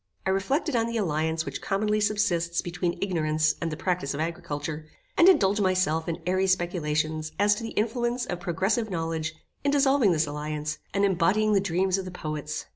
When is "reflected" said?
0.31-0.75